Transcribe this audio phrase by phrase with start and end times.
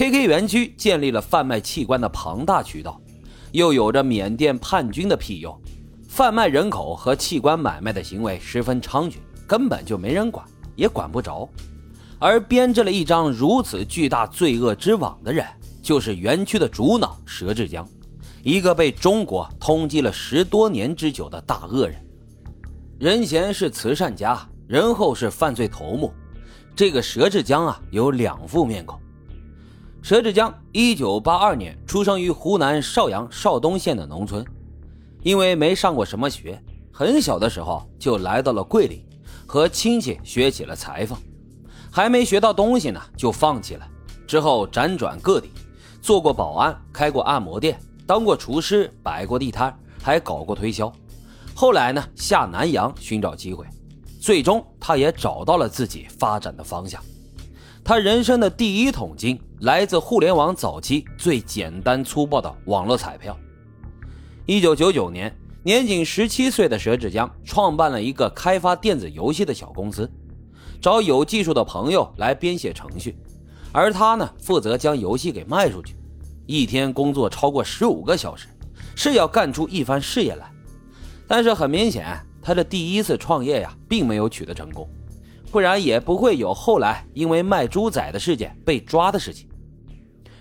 [0.00, 2.98] KK 园区建立了贩卖器官的庞大渠道，
[3.52, 5.54] 又有着缅甸叛军的庇佑，
[6.08, 9.16] 贩卖人口和器官买卖的行为十分猖獗，
[9.46, 10.42] 根本就没人管，
[10.74, 11.46] 也管不着。
[12.18, 15.44] 而编织了一张如此巨大罪恶之网的人，
[15.82, 17.86] 就是园区的主脑佘志江，
[18.42, 22.02] 一个被中国通缉了十多年之久的大恶人。
[22.98, 26.10] 人前是慈善家，人后是犯罪头目。
[26.74, 28.98] 这个佘志江啊，有两副面孔。
[30.02, 34.44] 佘志江一九八二年出生于湖南邵阳邵东县的农村，
[35.22, 36.60] 因为没上过什么学，
[36.90, 39.04] 很小的时候就来到了桂林，
[39.46, 41.16] 和亲戚学起了裁缝。
[41.92, 43.86] 还没学到东西呢，就放弃了。
[44.26, 45.50] 之后辗转各地，
[46.00, 50.90] 做过保安，开过按摩店，当过厨师，摆过地摊，还搞过推销。
[51.54, 53.66] 后来呢，下南洋寻找机会，
[54.18, 57.00] 最终他也找到了自己发展的方向。
[57.90, 63.36] 他人生的第一桶金来自互联网早期最简单粗暴的网络彩票。
[64.46, 70.08] 一九九九年，年仅十七岁的佘志江创办了一个开发电子游戏的小公司。
[70.80, 73.18] 找有技术的朋友来编写程序，
[73.72, 75.96] 而他呢负责将游戏给卖出去，
[76.46, 78.46] 一天工作超过十五个小时，
[78.94, 80.48] 是要干出一番事业来。
[81.26, 84.88] 但是很明显，他的第一次创业呀，并没有取得成功，
[85.50, 89.48] 不然也不会有后来因为卖猪仔的事件被抓的事情。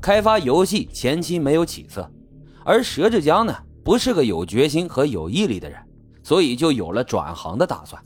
[0.00, 2.10] 开发游戏前期没有起色，
[2.64, 5.78] 而佘志江呢不是个有决心和有毅力的人，
[6.22, 8.02] 所以就有了转行的打算。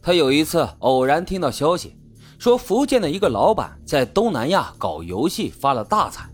[0.00, 1.96] 他有一次偶然听到消息，
[2.38, 6.28] 说福建的一个老板在东南亚搞游戏发了大财。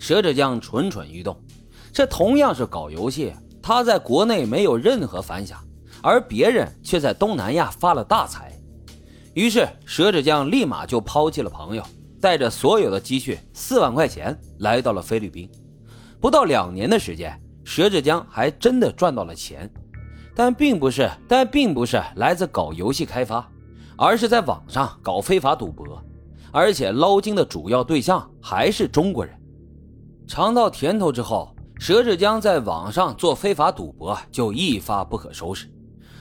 [0.00, 1.38] 佘志江蠢蠢欲动，
[1.92, 5.58] 这同样是搞游戏，他在国内没有任何反响，
[6.02, 8.53] 而别人却在东南亚发了大财。
[9.34, 11.82] 于是佘志江立马就抛弃了朋友，
[12.20, 15.50] 带着所有的积蓄四万块钱来到了菲律宾。
[16.20, 19.68] 不到两年的时间，佘志江还真的赚到了钱。
[20.36, 23.48] 但并不是，但并不是来自搞游戏开发，
[23.96, 26.02] 而是在网上搞非法赌博，
[26.50, 29.32] 而且捞金的主要对象还是中国人。
[30.26, 35.68] 尝到甜头之后，佘志江在网上做非法赌博就一发不可收拾，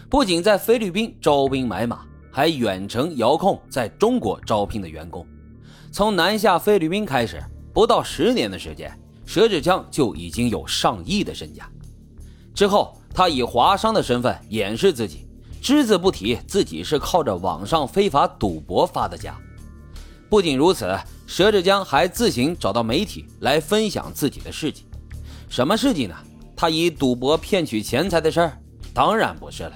[0.10, 5.26] 不仅在菲律宾招兵买马，还远程遥控在中国招聘的员工。
[5.92, 8.92] 从南下菲律宾开始，不到十年的时间，
[9.26, 11.70] 佘志江就已经有上亿的身价。
[12.54, 12.98] 之后。
[13.16, 15.28] 他以华商的身份掩饰自己，
[15.62, 19.38] 只字不提自己是靠着网上非法赌博发的家。
[20.28, 24.88] 不仅如此，佘志江还自行找到媒体来分享自己的事迹。
[25.48, 26.16] 什么事迹呢？
[26.56, 28.58] 他以赌博骗取钱财的事儿？
[28.96, 29.74] 当然不是了。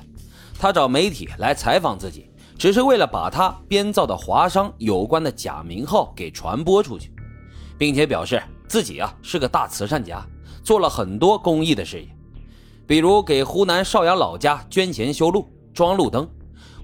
[0.58, 7.12] 他找媒体来采访自己，只是为了把他编造的华商有关的假名号给传播出去，
[7.78, 10.26] 并且表示自己啊是个大慈善家，
[10.64, 12.08] 做了很多公益的事业。
[12.88, 16.28] 比如给湖南邵阳老家捐钱修路、装路灯，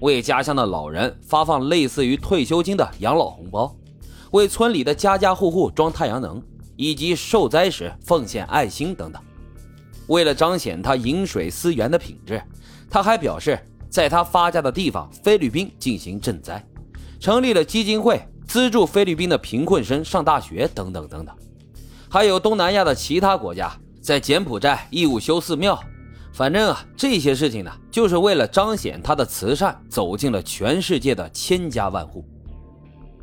[0.00, 3.74] 为家乡的老人发放类似于退休金的养老红包，
[4.30, 6.40] 为村里的家家户户装太阳能，
[6.76, 9.20] 以及受灾时奉献爱心等等。
[10.06, 12.40] 为了彰显他饮水思源的品质，
[12.90, 13.58] 他还表示
[13.94, 16.60] 在他发家的地方菲律宾进行赈灾，
[17.20, 21.32] 成立了基金会资助菲律宾的贫困生上大学等等等等。
[22.08, 23.72] 还有东南亚的其他国家
[24.02, 25.80] 在柬埔寨义务修寺庙。
[26.32, 32.24] 反正啊，这些事情呢，就是为了彰显他的慈善走进了全世界的千家万户。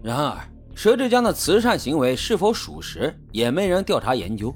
[0.02, 0.38] 然而，
[0.74, 4.56] 佘志江的慈善行为是否属实，也没人调查研究。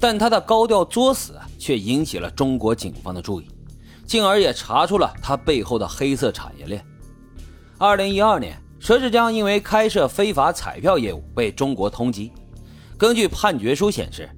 [0.00, 3.46] 但他的高调作死却引起了中国警方的注意，
[4.06, 6.84] 进而也查出了他背后的黑色产业链。
[7.78, 12.30] 二零一二年，佘志江因为开设非法彩票业务被中国通缉。
[12.96, 14.30] 根据判决书显示，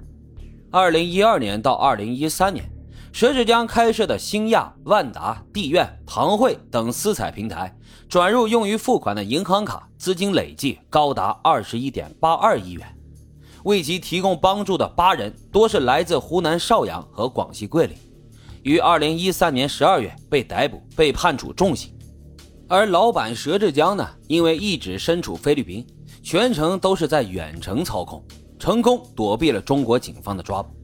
[0.71, 2.71] 二零一二年到二零一三年。
[3.13, 7.75] 佘志江开设的星亚、万达、地苑、堂会等私彩平台，
[8.11, 12.87] 转入用于付款的银行卡资金累计高达二十一点八二亿元。
[13.65, 17.97] 为其提供帮助的八人多是来自湖南邵阳和广西桂林，
[18.67, 21.97] 于二零一三年十二月被逮捕，被判处重刑。
[22.67, 25.87] 而老板佘志江呢，因为一直身处菲律宾，
[26.21, 28.21] 全程都是在远程操控，
[28.59, 30.75] 成功躲避了中国警方的抓捕。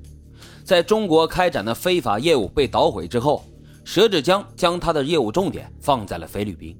[0.62, 3.44] 在中国开展的非法业务被捣毁之后，
[3.84, 6.78] 佘志江将他的业务重点放在了菲律宾。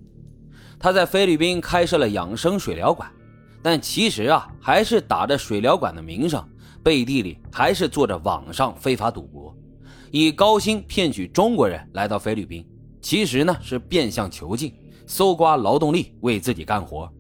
[0.79, 3.11] 他在菲律宾开设了养生水疗馆，
[3.61, 6.49] 但其实啊，还是打着水疗馆的名声，
[6.81, 9.53] 背地里还是做着网上非法赌博，
[10.13, 12.63] 以高薪骗取中国人来到菲律宾，
[13.01, 14.71] 其实呢是变相囚禁、
[15.07, 17.11] 搜刮劳动力为自己干活。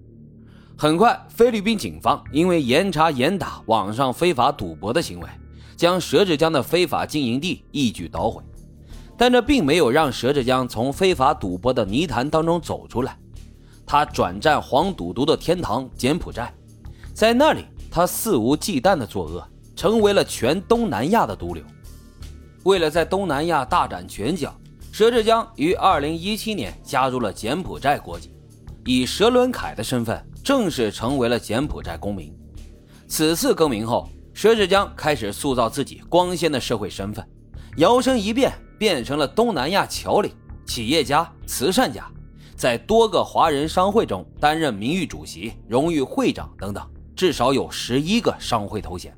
[0.77, 5.29] 很快，菲律宾警方因为严查严打网上非法赌博的行为，
[5.75, 8.43] 将佘志江的非法经营地一举捣毁。
[9.17, 13.17] 但这并没有让佘志江从非法赌博的泥潭当中走出来，
[13.87, 16.53] 他转战黄赌毒的天堂柬埔寨，
[17.15, 21.65] 在那里，他肆无忌惮的作恶，成为了全东南亚的毒瘤。
[22.65, 24.55] 为了在东南亚大展拳脚，
[24.93, 28.35] 佘志江于2017年加入了柬埔寨国籍，
[28.85, 32.35] 以佘伦凯的身份正式成为了柬埔寨公民。
[33.09, 37.27] 此次更名后，佘志江开始塑造自己光鲜的社会身份，
[37.77, 38.53] 摇身一变。
[38.79, 40.33] 变成了东南亚侨领、
[40.67, 42.05] 企业家、慈善家，
[42.57, 46.85] 在多个华人商会中担任名誉主席、荣誉会长等等，
[47.15, 49.17] 至少有十一个商会头衔。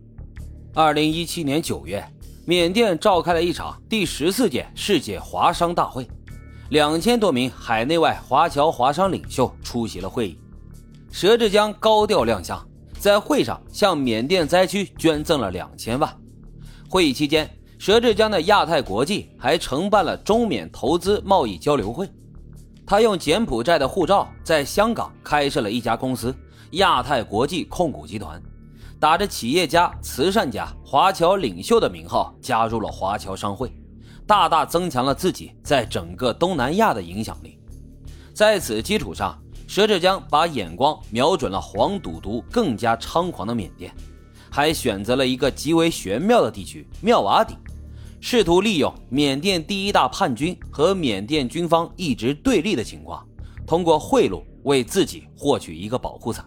[0.75, 2.06] 二零一七年九月，
[2.46, 6.06] 缅甸召开了一场第十四届世界华商大会，
[6.69, 10.38] 两千多名海内外华侨华商领袖出席了会议。
[11.11, 12.62] 佘志江高调亮相，
[12.99, 16.17] 在会上向缅甸灾区捐赠了两千万。
[16.88, 17.49] 会议期间。
[17.81, 22.08] 佘志江的亚太国际还承办了中缅投资贸易交流会，
[22.87, 26.35] 他用柬埔寨的护照在香港开设了一家公司——
[26.73, 28.40] 亚太国际控股集团，
[29.00, 33.70] 打着企业家、慈善家、华侨领袖的名号加入了华侨商会，
[34.26, 37.58] 大大增强了自己在整个东南亚的影响力。
[38.32, 39.38] 在此基础上，
[39.69, 43.94] 佘志江把眼光瞄准了黄赌毒更加猖狂的缅甸，
[44.50, 47.55] 还选择了一个极为玄妙的地区——妙瓦底。
[48.20, 53.23] 试图利用缅甸第一大叛军和缅甸军方一直对立的情况，
[53.67, 56.43] 通过贿赂为自己获取一个保护伞。